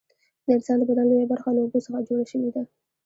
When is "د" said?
0.45-0.47, 0.79-0.83